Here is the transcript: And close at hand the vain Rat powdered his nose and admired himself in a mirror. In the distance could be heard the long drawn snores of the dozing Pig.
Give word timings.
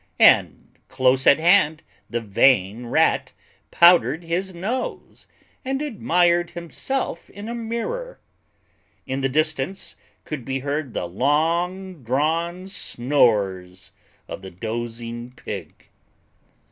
And 0.19 0.79
close 0.87 1.27
at 1.27 1.37
hand 1.37 1.83
the 2.09 2.21
vain 2.21 2.87
Rat 2.87 3.33
powdered 3.69 4.23
his 4.23 4.51
nose 4.51 5.27
and 5.63 5.79
admired 5.79 6.49
himself 6.49 7.29
in 7.29 7.47
a 7.47 7.53
mirror. 7.53 8.19
In 9.05 9.21
the 9.21 9.29
distance 9.29 9.95
could 10.25 10.43
be 10.43 10.61
heard 10.61 10.95
the 10.95 11.05
long 11.05 12.01
drawn 12.01 12.65
snores 12.65 13.91
of 14.27 14.41
the 14.41 14.49
dozing 14.49 15.33
Pig. 15.35 15.89